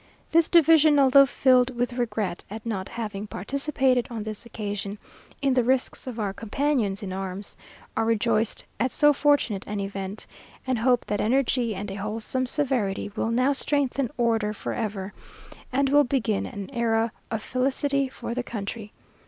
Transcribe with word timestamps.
This 0.31 0.49
division, 0.49 0.97
although 0.97 1.27
filled 1.27 1.75
with 1.75 1.93
regret 1.93 2.43
at 2.49 2.65
not 2.65 2.89
having 2.89 3.27
participated 3.27 4.07
on 4.09 4.23
this 4.23 4.47
occasion 4.47 4.97
in 5.43 5.53
the 5.53 5.63
risks 5.63 6.07
of 6.07 6.19
our 6.19 6.33
companions 6.33 7.03
in 7.03 7.13
arms, 7.13 7.55
are 7.95 8.03
rejoiced 8.05 8.65
at 8.79 8.89
so 8.89 9.13
fortunate 9.13 9.67
an 9.67 9.79
event, 9.79 10.25
and 10.65 10.79
hope 10.79 11.05
that 11.05 11.21
energy 11.21 11.75
and 11.75 11.91
a 11.91 12.01
wholesome 12.01 12.47
severity 12.47 13.11
will 13.15 13.29
now 13.29 13.53
strengthen 13.53 14.09
order 14.17 14.53
for 14.53 14.73
ever, 14.73 15.13
and 15.71 15.89
will 15.89 16.03
begin 16.03 16.47
an 16.47 16.71
era 16.73 17.11
of 17.29 17.43
felicity 17.43 18.09
for 18.09 18.33
the 18.33 18.41
country. 18.41 18.93